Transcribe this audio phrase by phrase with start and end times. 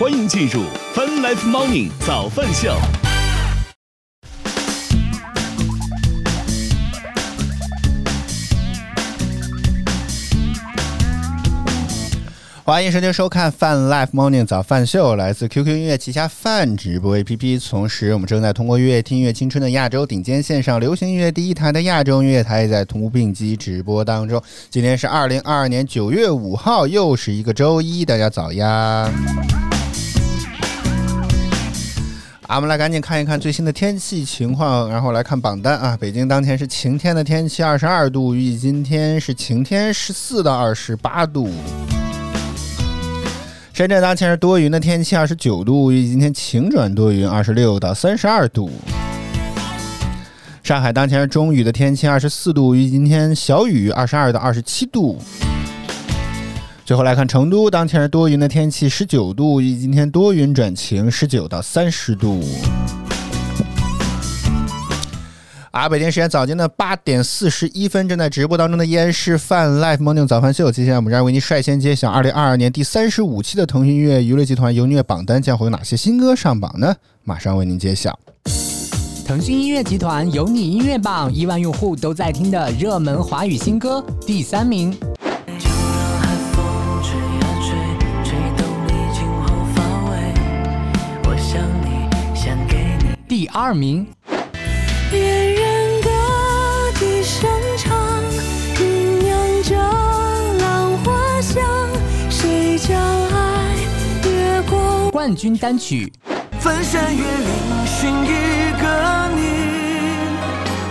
[0.00, 0.62] 欢迎进入
[0.94, 2.74] Fun Life Morning 早饭秀。
[12.64, 17.68] 欢迎收听收看《Fun Life Morning 早饭秀》，来自 QQ 音乐旗下饭直播 APP。
[17.68, 24.42] 同时，我们正在通过乐乐听音乐青春的亚洲顶尖线上流行音乐第一台的亚洲音乐台，也在同步并机直播当中。
[24.70, 29.12] 今天是二零二二年九月五号，又是一个周一，大家早呀！
[32.50, 35.96] 啊，我们来赶紧看一看最新的天气情况，然后来看榜单啊。
[36.00, 41.48] 北京当前是晴天的天气，二十二度；预计今天是晴天，十四到二十八度。
[43.72, 48.68] 深圳当前是多云的天气，二十九度；预计今天晴转多云，二十六到三十二度。
[50.64, 55.22] 上海当前是中雨的天气，二十四度；预计今天小雨，二十二到二十七度。
[56.90, 62.42] 最后来看成都，当前是多云的天气，十九度；今天多云转晴，十九到三十度。
[65.70, 70.72] 啊，北京时间早间的八点四十一分，正在直播当中的依然是饭 Live Morning 早饭秀。
[70.72, 76.92] 接下来我们将为您率先揭晓二零二二年第三十五期的腾讯音乐娱乐集团有音乐榜单，将会有哪些新歌上榜呢？
[77.22, 78.18] 马上为您揭晓。
[79.24, 84.92] 腾讯音乐集团有你音乐榜，亿万用户都在听的热门华语新歌，第三名。
[93.52, 94.06] 二名，
[95.10, 96.08] 别人歌
[97.00, 97.98] 笛声唱，
[98.76, 99.76] 酝酿着
[100.60, 101.60] 浪花香。
[102.30, 103.74] 谁将爱
[104.24, 106.12] 越过冠军单曲。
[106.60, 109.40] 翻山越岭寻一个你，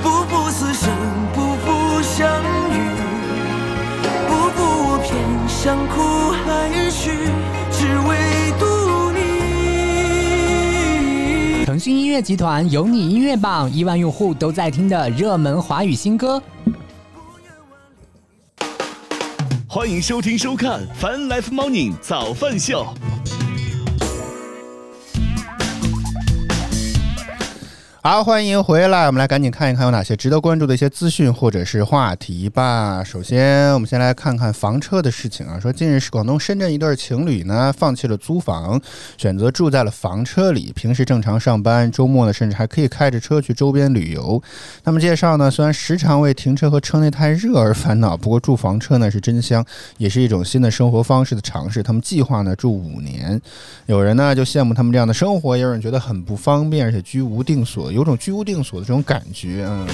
[0.04, 0.90] 步步死生，
[1.34, 2.28] 步步相
[2.74, 2.76] 遇，
[4.28, 5.16] 步步我偏
[5.48, 7.32] 向苦海去，
[7.72, 8.10] 只为
[11.80, 16.44] 腾讯音乐集团有你音乐榜，亿万用户都在听的热门华语新歌。
[19.66, 22.86] 欢迎收听收看 Fun Life Morning 早饭秀。
[28.02, 33.04] 好，欢迎回来，我们来赶紧看一看有哪些值得关注的一些资讯或者是话题吧。
[33.04, 35.60] 首先，我们先来看看房车的事情啊。
[35.60, 38.80] 说近日广东深圳一对情侣呢，放弃了租房，
[39.18, 44.42] 选择住在了房车里，平时正常上班，周末呢甚至还可以开着车去周边旅游。
[44.82, 49.64] 他们介绍呢，虽然时常为停车和车内太热而烦恼，不过住房车呢是真香，
[49.98, 51.84] 也是一种新的生活方式的尝试。
[51.84, 53.42] 他们计划呢住五年。
[53.88, 59.88] 有人呢就羡慕他们这样的生活，也有人觉得很不方便，而且居无定所，有种居无定所的这种感觉，嗯。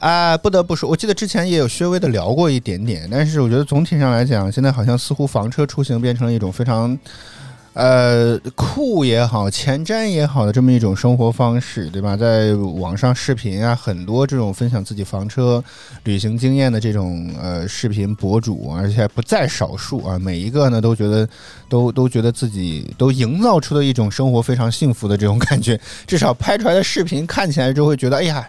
[0.00, 6.98] 啊，不得不说，我记得之前也有稍微的聊过一点点，但是我觉得总体上来讲，现在好像似乎房车出行变成了一种非常，
[7.74, 12.16] 呃，酷也好，前瞻也好的这么一种生活方式，对吧？
[12.16, 15.62] 在网上视频啊，很多这种分享自己房车
[16.04, 21.28] 旅行经验的这种呃视频博主，而且不在少数啊，每一个呢都觉得
[21.68, 28.48] 都都觉得自己都营造出了一种生活非常幸福的这种感觉，至少拍出来的视频看起来就会觉得，哎呀，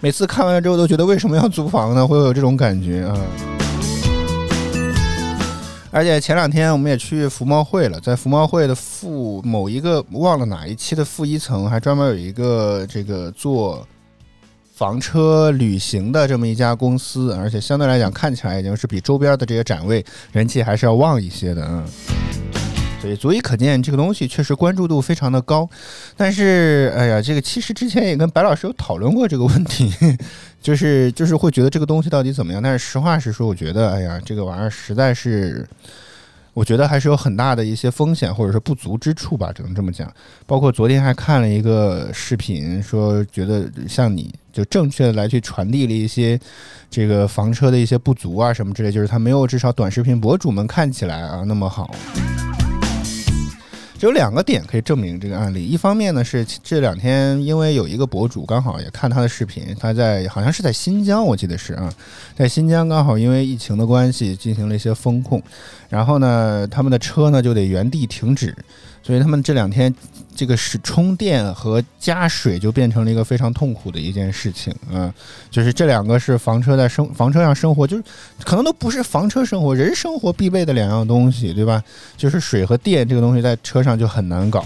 [0.00, 2.06] 每次看完了之后都觉得为什么要租房呢？
[2.06, 3.61] 会有这种感觉啊。
[5.94, 13.86] 而且前两天我们也去服贸会了，在服贸会的负某一个忘了哪一期的负一层，还专门有一个这个做
[14.74, 20.02] 房车旅行的这么一家公司，而且相对来讲看起来已经是比周边的这些展位
[20.32, 21.84] 人气还是要旺一些的，嗯。
[23.02, 25.68] 所以足以可见，这个东西确实关注度非常的高。
[26.16, 29.92] 但是，哎呀，这个其实之前也跟白老师有讨论过这个问题，
[30.62, 32.62] 就是就是会觉得这个东西到底怎么样。
[32.62, 35.68] 但是实话实说，我觉得，哎呀，这个玩意儿实在是，
[36.54, 40.08] 我觉得还是有很大的一些风险或者是不足之处吧，只能这么讲。
[40.46, 46.38] 包括昨天还看了一个视频，说觉得像你就正确的来去传递了一些
[46.88, 51.92] 这个房车的一些不足啊什么之类，就是它没有至少短视频博主们看起来啊那么好。
[54.06, 55.64] 有两个点可以证明这个案例。
[55.64, 61.92] 一方面呢是这两天，因为有一个博主刚好也看他的视频，他在好像是在新疆，我记得是啊，
[62.36, 65.42] 在新疆刚好因为疫情的关系进行了一些风控，
[65.92, 68.56] 然后呢，他们的车呢就得原地停止，
[69.02, 69.94] 所以他们这两天
[70.34, 75.12] 这个是充电和加水就变成了一个非常痛苦的一件事情啊。
[75.50, 78.02] 就是这两个是房车在生房车上生活，就是
[78.42, 81.84] 可能都不是房车生活，人生活必备的两样东西，对吧？
[82.16, 84.64] 就是水和电这个东西在车上就很难搞。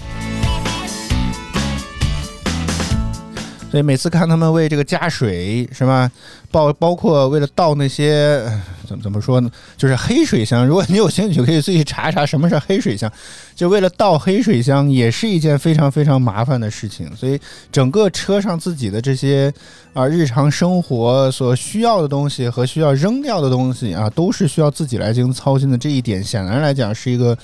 [3.69, 6.09] 所以每次看他们为这个加水是吧？
[6.49, 8.41] 包包括为了倒那些
[8.87, 9.51] 怎么怎么说呢？
[9.75, 10.65] 就是黑水箱。
[10.67, 13.11] 如果你有兴趣，可以自己查一查什么是黑水箱。
[13.55, 17.13] 就为了倒黑水箱，也是一件非常非常麻烦的事情。
[17.13, 17.37] 所以
[17.69, 19.53] 整个车上自己的这些
[19.93, 25.77] 啊日常生活所需要的东西和需要扔掉的东西啊，都是需要自己来进行操心的。
[25.77, 27.37] 这一点显然来讲是一个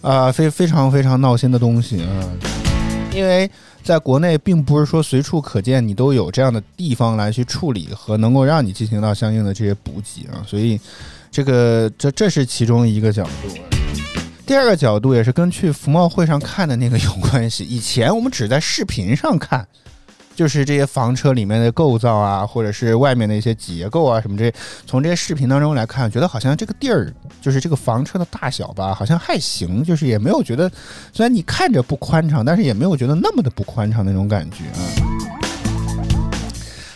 [0.00, 2.24] 啊非非常非常闹心的东西啊，
[3.14, 3.48] 因为。
[3.88, 10.78] 在国内，并不是说随处可见你都有这样的地方来去处理和能够让你进行到相应的这些补给啊，所以
[11.30, 13.48] 这个这这是其中一个角度。
[14.44, 17.64] 第二个角度也是跟去服贸会上看的那个有关系。
[17.64, 19.66] 以前我们只在视频上看。
[20.38, 24.54] 就是这些房车里面的构造啊，或者是外面的一些结构啊，什么这些，
[24.86, 27.12] 从这些视频当中来看，觉得好像这个地儿，
[27.42, 30.70] 就是这个房车的大小吧，好像还行，就是也没有觉得，
[31.12, 34.86] 虽然你看着不宽敞，但是也没有觉得那么的不宽敞那种感觉啊。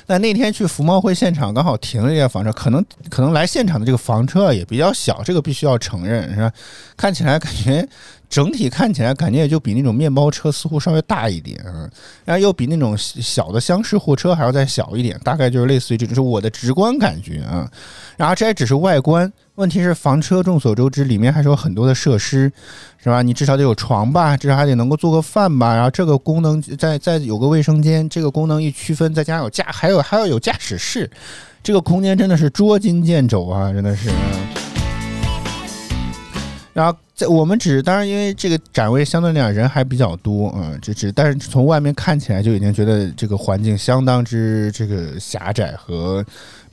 [0.07, 6.53] 但那天去服贸会现场，刚好停了一辆房车，可能可能来现场的这个房车也比较小，这个必须要承认，是吧？
[6.97, 7.89] 看起来感觉。
[8.33, 11.87] 整体看起来感觉也就比那种面包车似乎稍微大一点啊，
[12.25, 17.71] 然后又比那种小的厢式货车还要再小一点，大概就是类似于这种，是我的直观感觉啊。
[18.17, 22.51] 然后这也只是外观，问题是房车众所周知里面还是有很多的设施，
[22.97, 23.21] 是吧？
[23.21, 31.11] 你至少得有床吧，至少还得能够做个饭吧，然后这个功能再再有个卫生间，这个功能一区分，再加上有驾，还有还要有驾驶室，
[31.63, 34.11] 这个空间真的是捉襟见肘啊，真的是。
[36.73, 46.25] 然后在我们只是当然因为这个展位相对来讲人还比较多啊，这只但是从外面看起来就已经觉得这个环境相当之这个狭窄和。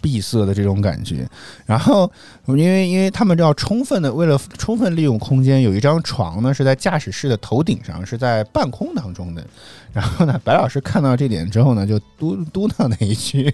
[0.01, 1.27] 闭塞的这种感觉，
[1.65, 2.09] 然后
[2.45, 9.45] 因为因为他们要充分的为了充分利用空间，有一张床呢是在驾驶室的头顶上，是在半空当中的。
[9.91, 13.53] 然后呢，白老师看到这点之后呢，就嘟嘟囔了一句，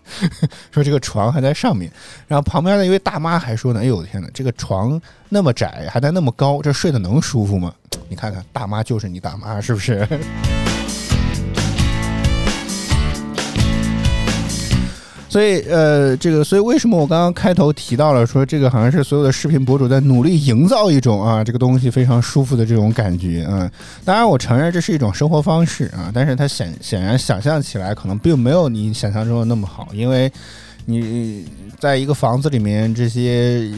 [0.72, 1.92] 说这个床还在上面。
[2.26, 4.98] 然后旁边的一位大妈还说呢：“哎呦我天哪，这个床
[5.28, 7.74] 那么窄，还在那么高，这睡得能舒服吗？”
[8.08, 10.06] 你看看，大妈就是你大妈，是不是？
[15.28, 23.68] 所以，呃，这个，所以为什么我刚刚开头提到了说，这个好像是所有的视频博主在努力营造一种啊，这个东西非常舒服的这种感觉啊。
[24.04, 30.32] 当然，我承认这是一种生活方式啊，但是它显显然想象起来可能并没有你想象中的那么好，因为
[30.86, 31.46] 你
[31.78, 33.70] 在一个房子里面，这些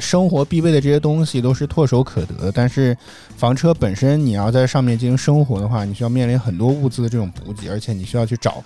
[0.00, 2.96] 生活必备的这些东西都是唾手可得，但是
[3.36, 8.62] 房车本身你要在上面进行生活的话，你需要面临很多物资的这种补给，而且你需要去找。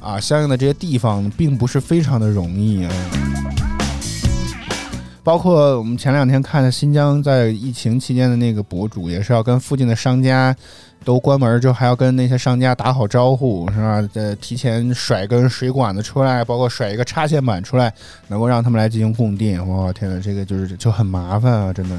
[0.00, 2.92] 啊，相应的这些地方并不是非常的容易啊，
[5.28, 10.56] 包括我们前两天看的新疆在疫情期间的那个博主，也是要跟附近的商家
[11.04, 14.08] 都关门就，还要跟那些商家打好招呼，是吧？
[14.14, 17.92] 呃，提前甩根水管子出来，包括甩一个插线板出来，
[18.26, 19.60] 能够让他们来进行供电。
[19.68, 21.94] 我，天呐，这个就是就很麻烦啊，真的。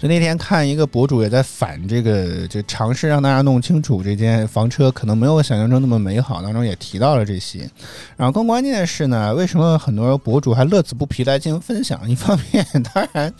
[0.00, 7.70] 就那天看一个博主也在反这个，就尝试让大家弄清楚这间房车可能没有想象中那么美好，当中也提到了这些。
[8.16, 12.10] 然后更关键的是呢，为什么很多博主还乐此不疲来进行分享？
[12.10, 13.30] 一方面当然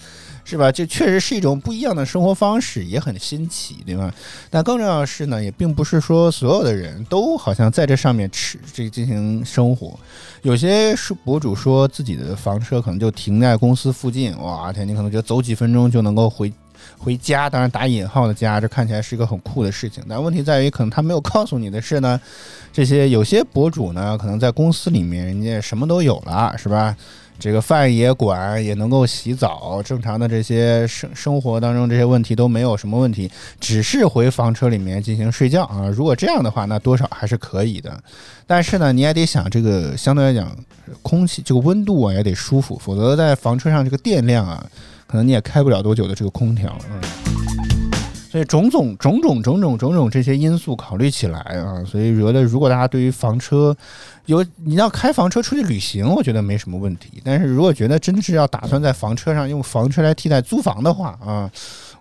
[0.44, 4.12] 是吧，这确实是一种不一样的生活方式，也很新奇，对吧？
[4.50, 9.98] 但更重要的是呢，也并不是说所有的人都好像在这上面吃这进行生活。
[10.42, 16.52] 有些是博主说自己的房车可能就停在公司附近，哇天，你可能觉得走几分钟就能够回
[16.98, 20.02] 回家，当然打引号的家，这看起来是一个很酷的事情。
[20.08, 22.20] 但问题在于，可能他没有告诉你的是呢，
[22.72, 26.96] 这些有些博主呢，可能在公司里面人家什么都有了，是吧？
[27.40, 35.88] 这个饭也管，也能够洗澡，正常的这些生生活当中这些问题都没有什么问题，只是回房车里面进行睡觉啊。
[35.88, 37.98] 如果这样的话，那多少还是可以的。
[38.46, 40.54] 但是呢，你也得想这个相对来讲，
[41.02, 44.64] 空气这个温度啊也得舒服，否则在房车上这个电量啊，
[45.06, 46.76] 可能你也开不了多久的这个空调。
[46.90, 47.00] 嗯，
[48.30, 53.76] 所以种种种种种种种种这些因素考虑起来啊，所以觉得如果大家对于房车，
[54.26, 57.20] 有你要开房车出去旅行，我觉得没什么问题。
[57.24, 61.50] 但是如果觉得真的是要打算在房车上用房车来替代租房的话啊，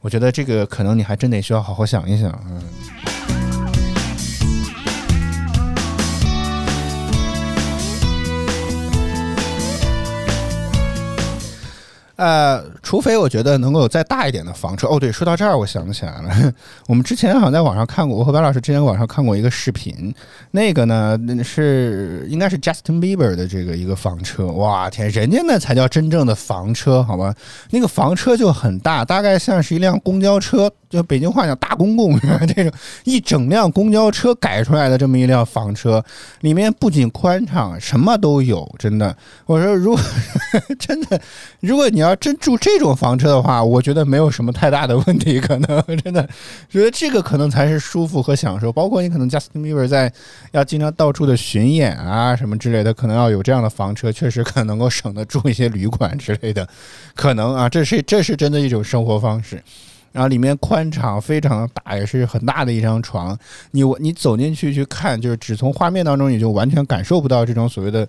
[0.01, 2.61] 我觉得这个可能你还真得需要好好想一想嗯。
[12.19, 14.87] 呃，除非我觉得能够有再大一点的房车。
[14.87, 16.53] 哦，对，说到这儿，我想起来了，
[16.85, 20.13] 我们之前好像在网上看过，我和白老师之前网上看过一个视频，
[20.51, 24.47] 那个呢是应该是 Justin Bieber 的这个一个房车。
[24.47, 27.33] 哇天，人家那才叫真正的房车，好吧？
[27.69, 32.19] 那个房车就很大，大概像是一辆公交车，就北京话讲大公共
[32.53, 32.71] 这种
[33.05, 36.03] 一整辆公交车改出来的这么一辆房车，
[36.41, 39.15] 里面不仅宽敞，什么都有，真的。
[39.45, 40.01] 我说，如果
[40.77, 41.21] 真的，
[41.61, 46.27] 如果你要要真住这种房车的话，我觉得没有什么太大的问题，可能真的
[46.69, 48.71] 觉得这个可能才是舒服和享受。
[48.71, 50.11] 包括你可能 Justin Bieber 在
[50.51, 56.67] 要经常到处的巡演啊什么之类的，可能要有这样的房车，确实可能能够省得住一些旅馆之类的，
[57.15, 59.63] 可能啊，这是这是真的一种生活方式。
[60.11, 63.37] 然后里面宽敞，非常大，也是很大的一张床。
[63.71, 68.07] 你你走进去去看，就是只从画面当中，你就完全感受不到这种所谓的。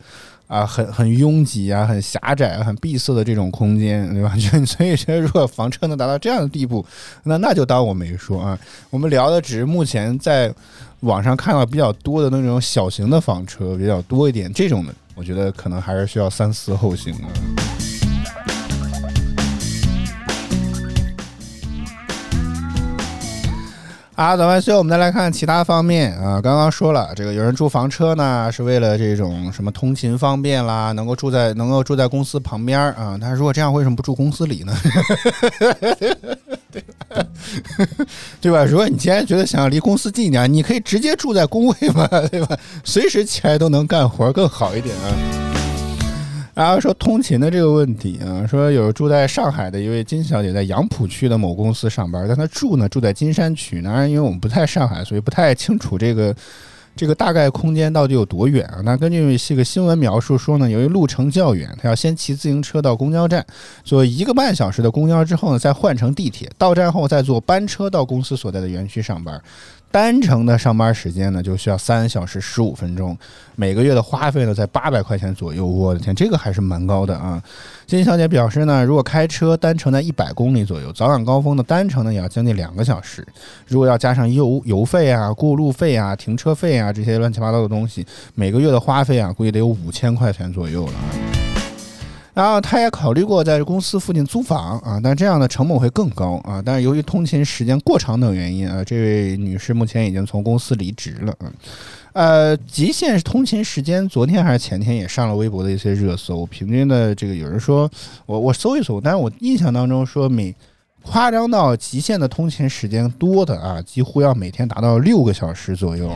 [0.51, 4.35] 啊，很很拥挤啊，很狭窄、很闭塞的这种空间，对吧？
[4.35, 6.85] 就 所以说，如果房车能达到这样的地步，
[7.23, 8.59] 那那就当我没说啊。
[8.91, 10.53] 我们聊的只是目前在
[11.03, 17.15] 网上看到比较多的那种小型的房车比较多一点，这种的，我觉得可能还是需要三思后行
[24.21, 24.29] 啊。
[24.29, 26.41] 好，等完最后我们再来看其他方面啊。
[26.43, 33.17] 刚刚说了，这个有人住房车呢，是为了这种什么通勤方便啦，能够住在能够住在公司旁边儿啊。
[33.19, 34.77] 他如果这样，为什么不住公司里呢？
[36.71, 37.27] 对吧？
[38.41, 38.65] 对吧？
[38.65, 42.57] 如果你既然觉得想要离公司近一点，你可以直接住在工位嘛，对吧？
[42.85, 45.60] 随时起来都能干活，更好一点啊。
[46.55, 53.81] 然后说通勤的这个问题啊，说有住在上海的一位金小姐在杨浦区的某公司上班，但她住呢住在金山区。
[53.81, 56.35] 当然，因为我们不在上海，所以不太清楚这个
[56.97, 58.81] 这个大概空间到底有多远啊。
[58.85, 63.47] 那根据这个新闻描述说呢，由于路程较远，她要先骑自行车到公交站，
[63.85, 69.41] 坐一个半小时的公交之后呢，再换乘地铁，到站后再坐班车到公司所在的园区上班。
[69.93, 73.17] 单程的上班时间呢，就需要三小时十五分钟，
[73.57, 75.67] 每个月的花费呢在八百块钱左右。
[75.67, 77.43] 我的天，这个还是蛮高的啊！
[77.87, 83.27] 金小姐表示呢，如果开车单程在一百公里左右，早晚高峰的单程呢也要将近两个小时。
[83.67, 88.07] 如果要加上油油费啊、过路费啊、停车费啊这些乱七八糟的东西，
[88.37, 91.40] 每个月的花费啊，估计得有五千块钱左右了。
[92.33, 96.63] 然后他也考虑过在公司附近租房啊，但这样的成本会更高啊。
[96.65, 101.53] 但是由于通勤时间过长等原因啊，这位女士目前已经从公司离职了啊。
[102.13, 107.89] 呃，极限通勤时间，昨天还是前天也上了微博的一些热搜，平均的这个有人说，
[108.27, 110.55] 我我搜一搜，但是我印象当中说每
[111.03, 116.11] 夸张到极限的通勤时间多的啊，几乎要每天达到六个小时左右。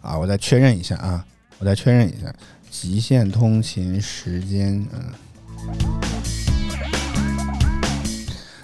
[0.00, 1.24] 啊，我再确认一下啊，
[1.58, 2.32] 我再确认一下。
[2.80, 5.12] 极限通勤时间，嗯，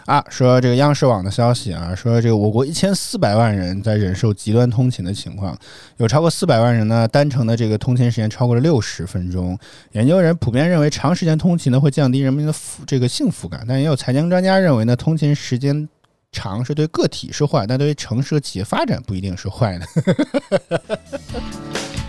[0.07, 5.59] 啊，说这个央视网的消息啊，说这个我国一千四百万人在忍受极端通勤的情况，
[5.97, 9.59] 有超过四百万人呢单程的这个通勤时间超过了六十分钟。
[9.91, 12.55] 研究人普遍认为，长时间通勤呢会降低人民的
[12.87, 15.89] 这个幸福感，但也有财经专家认为呢，通勤时间
[16.31, 19.87] 长是对个体是坏，但对于城市和企业发展不一定是坏的。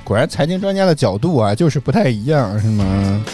[0.05, 3.25] 果然，财经专家的角度啊，就是不太一样，是吗？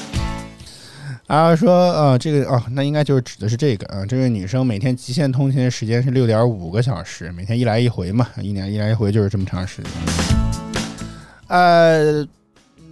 [1.27, 4.05] 啊，说，呃，这个，哦，那应该就是指的是这个啊。
[4.05, 9.91] 这位女生每天极限通勤的时间是六点五个小时，每天一来一回嘛，一年一来一回就是这么长时间。
[11.47, 12.25] 呃，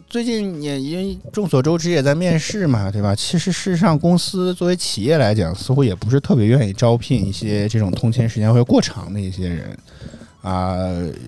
[0.09, 3.15] 最近也因为众所周知也在面试嘛，对吧？
[3.15, 9.77] 其实事实上，公司作为企业来讲，似乎也不是特别愿意招聘一些这种通勤时间会过长的一些人。
[10.41, 10.77] 啊，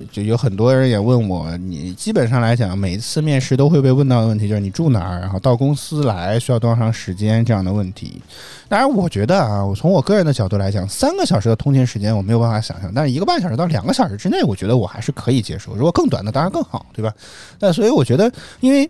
[0.09, 8.21] 就有很多人也问我，你基本上来讲，每一次面试都会被问到的问题就是你住哪儿，然后到公司来需要多长时间这样的问题。
[8.69, 15.75] 当然，我觉得啊，我从我个人的角度来讲，三个小时的通勤时间我没有办法想象，但是一个半小时到两个小时之内，我觉得我还是可以接受。
[15.75, 17.13] 如果更短的，当然更好，对吧？
[17.59, 18.89] 那所以我觉得，因为。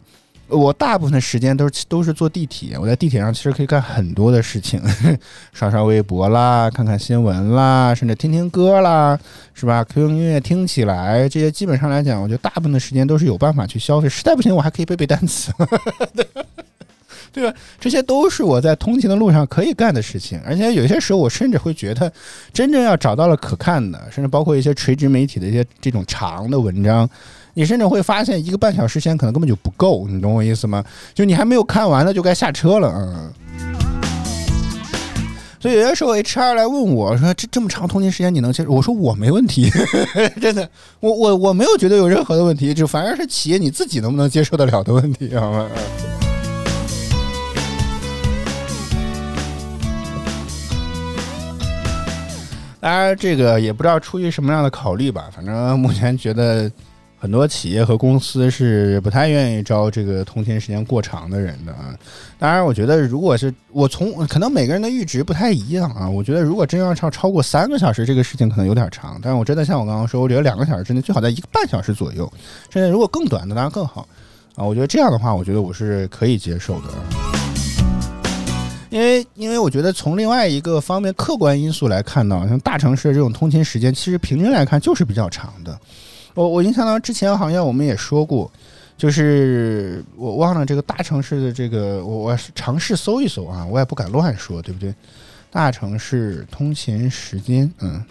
[0.52, 4.82] 我大部分时间都是都是坐地铁，我在地铁上其实可以干很多的事情，
[5.54, 9.18] 刷刷微博啦，看看新闻啦，甚至听听歌啦，
[9.54, 14.10] 是吧？QQ 音乐听起来，这些基本上来讲，我觉得大部分的时间都是有办法去消费。
[14.10, 15.52] 实在不行，我还可以背背单词，
[17.32, 17.58] 对吧？
[17.80, 20.40] 这些都是我在通勤的路上可以干的事情。
[20.46, 22.12] 而且有些时候，我甚至会觉得，
[22.54, 27.10] 真正要找到了可看的，甚至包括一些垂直媒体的一些这种长的文章。
[27.54, 30.84] 你甚至会发现，一个半小时时间可能根本就不够，你懂我意思吗？
[31.14, 33.34] 就你还没有看完呢，就该下车了嗯！
[35.60, 39.70] 所以有些时候 HR 来问我说：“这这么长通勤时间你能接受？”我说：“我没问题，
[40.42, 40.68] 真的，
[41.02, 45.70] 我我我没有觉得有任何的问题，就反而是企业你自己能不能接受得了的问题，好吗？”
[52.82, 56.70] 当然，这个也不知道出于什么样的考虑吧，反正 目前觉得
[57.20, 61.96] 很多企业和公司是不太愿意招这个通勤时间过长的人的啊。
[62.40, 69.20] 当然，我觉得如果是我从可能每个人的阈值不太一样啊，我觉得如果真要超超过三个小时，这个事情可能有点长。
[69.22, 72.28] 但是我真的像我刚刚说，我觉得两个小时之内最好在一个半小时左右，
[72.72, 74.08] 甚至如果更短的当然更好
[74.56, 74.66] 啊。
[74.66, 77.41] 我觉得这样的话，我觉得我是可以接受的。
[78.92, 85.80] 因为，因为我觉得从另外一个方面客观因素来看呢，像大城市的这种通勤时间，其实平均来看就是比较长的。
[86.34, 88.52] 我我印象当中之前好像我们也说过，
[88.98, 94.94] 就是我忘了这个大城市的这个，我我尝试搜一搜啊，我也不敢乱说，对不对？
[95.50, 98.04] 大城市通勤时间，嗯。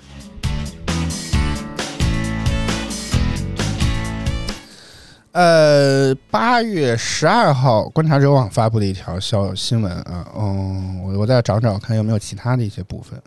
[5.33, 13.23] 呃，八月十二号，观察者网发布的一条小新闻啊，嗯，我我再找找看有没有其他的一些部分。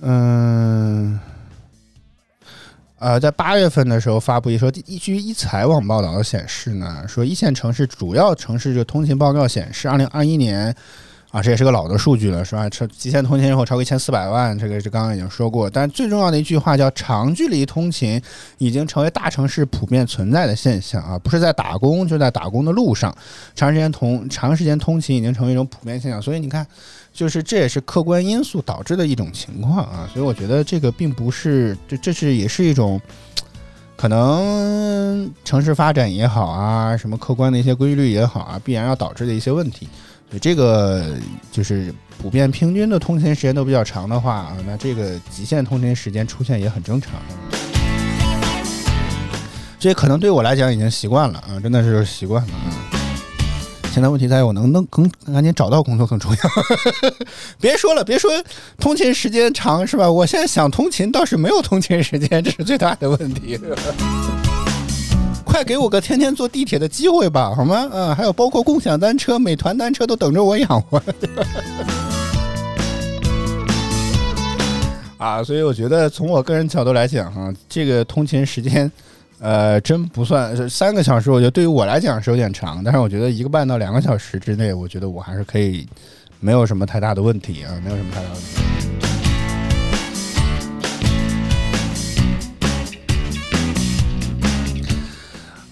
[0.00, 1.20] 嗯，
[2.98, 10.74] 呃，在八月份的时候发布一说，一据一财网报道的显示呢，说一线城市主要城市就通勤报告显示，二零二一年。
[11.30, 12.66] 啊，这也是个老的数据了，是吧？
[12.70, 15.68] 超极限通勤人口超过一千四百万，这个是刚刚已经说过。
[15.68, 18.18] 但最重要的一句话叫长距离通勤
[18.56, 23.14] 已经成为大城市普遍存在的现象啊，不是在打工，就在打工的路上。
[23.54, 26.66] 长时间通长时间通勤已经成为一种普遍现象，所以你看，
[27.12, 30.08] 就是这也是客观因素导致的一种情况啊。
[30.10, 32.98] 所以我觉得这个并不是，这这是也是一种
[33.98, 39.86] 可能城市发展也好啊，什么客观的一些规律也好啊，必然要导致的一些问题。
[40.30, 41.16] 所以这个
[41.50, 47.12] 就是普遍平均的通勤时间都比较长的话啊，那这个极限通勤时间出现也很正常。
[49.78, 52.68] 这可能对我来讲已经习惯了啊，真的是习惯了啊。
[53.90, 56.38] 现在问题在于我能能更赶紧找到工作更重要。
[57.58, 58.30] 别说了，别说
[58.78, 60.10] 通勤时间长是吧？
[60.10, 63.58] 我现在想通勤倒是没有通勤时间，这是最大的问题。
[65.48, 67.88] 快给我个天天坐地铁的机会吧，好吗？
[67.90, 71.02] 嗯，还有包括共享单车、美团单车都等着我养活。
[75.16, 78.92] 啊，所以我觉得从我个人角度来讲，哈，这个通勤时间，
[79.40, 81.30] 呃，真不算三个小时。
[81.30, 85.88] 我觉得对于我来讲是有点长，但是我觉得一个半到两个小时之内，我觉得我还是可以，
[86.40, 89.07] 没有什么太大的问题啊，没有什么太大的问题。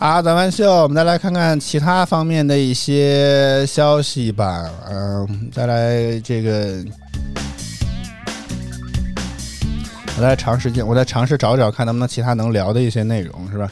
[0.09, 4.71] 好，咱们秀，我们再来看看其他方面的一些消息吧。
[4.89, 6.77] 嗯，再来这个，
[10.17, 13.69] 我再尝试进，我再尝试找找看能不能其他能聊的一些内容，是吧？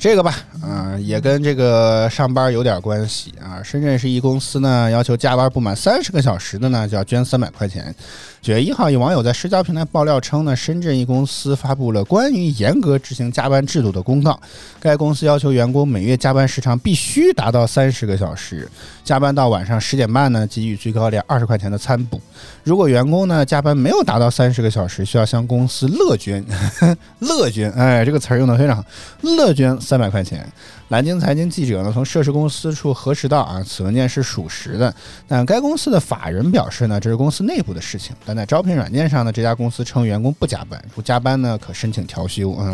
[0.00, 3.62] 这个吧，啊，也跟这个上班有点关系啊。
[3.62, 7.94] 深圳市一公司呢，要求加班不满三十个小时的呢，就要捐三百块钱。
[8.40, 14.40] 九月一号，有网友在社交平台爆料称呢，深圳一公司发布了关于严格执行加班制度的公告。
[14.80, 18.66] 该公司要求员工每月加班时长必须达到三十个小时，
[19.04, 22.18] 加班到晚上十点半呢，给予最高两二十块钱的餐补。
[22.64, 26.42] 如果员工呢加班没有达到三十个小时，需要向公司乐捐，
[27.20, 28.84] 乐捐，哎，这个词儿用的非常好，
[29.20, 30.46] 乐捐三百块钱。
[30.86, 34.94] 南京财经记者呢从涉事公司处核实到啊，此文件是属实的。
[35.26, 38.14] 但该公司的法人表示呢，这是公司内部的事情。
[38.24, 42.56] 但在招聘软件上呢，这家公司称员工不加班，如加班呢可申请调休。
[42.60, 42.72] 嗯，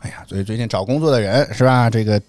[0.00, 1.88] 哎呀，所以最近找工作的人是吧？
[1.88, 2.20] 这个，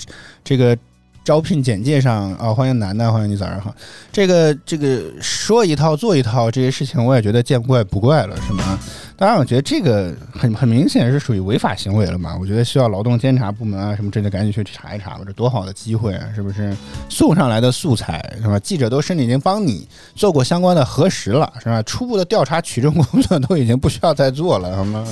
[0.46, 0.78] 这个。
[1.26, 3.74] 招聘简介上啊，欢迎楠楠，欢迎你早上好。
[4.12, 8.78] 这个这个说一套做一套，这些事情我也觉得见怪不怪了，是吗？
[9.24, 12.36] 当然，我觉得这个很很明显是属于违法行为了嘛。
[12.38, 16.76] 我觉得需要劳动监察部门啊什么，这的赶紧去查一查吧，这多好的机会啊，是不是？
[17.08, 18.60] 送上来的素材是吧？
[18.60, 21.82] 记者都甚至已经帮你做过相关的核实了，是吧？
[21.84, 25.08] 初步的调查取证工作都已经不需要再做了，好吗？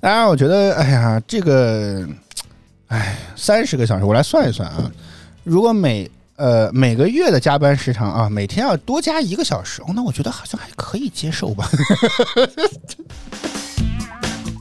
[0.00, 2.04] 当然，我觉得，哎呀，这个。
[2.88, 4.90] 哎，三十个小时，我来算一算啊。
[5.44, 11.68] 如果每呃每个月的加班时长啊，每天要多加一个小时，哦，那我觉得好像还可以接受吧。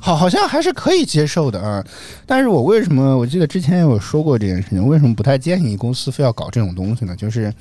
[0.02, 1.86] 好，好像还是可以接受的啊。
[2.26, 3.16] 但是我为什么？
[3.18, 7.16] 我记得之前有说过这件事情，为什么不太建议公司非要搞这种东西呢？
[7.16, 7.54] 就是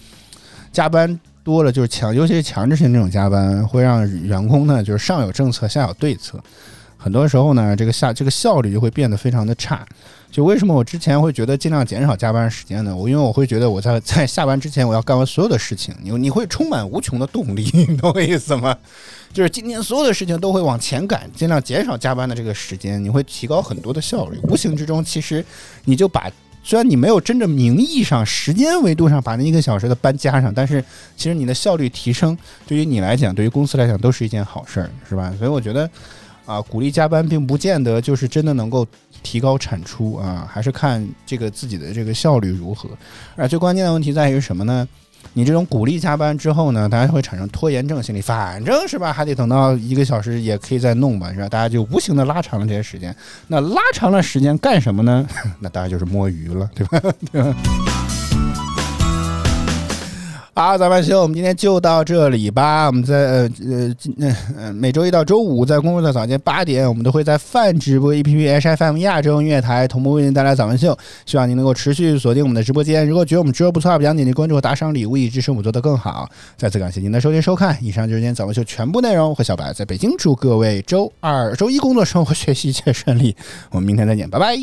[0.72, 6.42] 加班多了，就是强，尤其是强制性这种加班，会让员工呢，就是上有政策，下有对策。
[6.96, 9.84] 很多时候呢，这个下这个效率就会变得非常的差。
[10.30, 12.94] 就为什么我之前会觉得尽量减少加班时间呢？
[12.94, 18.76] 我因为我会觉得我在 在下班之前我要干完所有的事情，你你会充满无穷的动力， 你懂我意思吗？
[19.32, 24.38] 就是今天所有的事情都会往前赶，尽量减少加班的这个时间，你会提高很多的效率。
[24.44, 25.44] 无形之中，其实
[25.84, 26.30] 你就把
[26.62, 30.82] 虽然你没有真正名义上时间维度上把那一个小时的班加上，但是
[31.16, 32.36] 其实你的效率提升，
[32.66, 35.32] 对于你来讲，对于公司来讲都是一件好事儿，是吧？
[35.38, 35.88] 所以我觉得
[36.46, 38.86] 啊，鼓励加班并不见得就是真的能够
[39.26, 42.88] 提高产出啊，还是看这个自己的这个效率如何。
[43.34, 44.86] 而最关键的问题在于什么呢？
[45.32, 51.48] 你这种鼓励加班之后呢，大家会产生拖延症心理，反正是吧，还得等到一个小时也可以再弄吧，是吧？
[51.48, 53.14] 大家就无形的拉长了这些时间。
[53.48, 55.26] 那拉长了时间干什么呢？
[55.58, 57.00] 那大家就是摸鱼了，对吧？
[57.32, 57.56] 对吧？
[60.58, 62.86] 好，早班秀，我们今天就到这里吧。
[62.86, 70.96] 我们在呃呃呃每周一到周五在工作的早间八点，我们都会在泛直播 APP H F M 亚洲音乐台同步为您带来早班秀。
[71.26, 73.06] 希望您能够持续锁定我们的直播间。
[73.06, 76.26] 如果觉得我们直播不错，不讲点击关注和打赏礼物，以支持我们做得更好。
[76.56, 79.28] 再次感谢您的收听收看，以上就是今天早班秀全部内容。
[79.28, 83.36] 我和小白在北京，祝各位周二、周一工作生活学习一切顺利。
[83.72, 84.56] 我们明天再见，拜拜。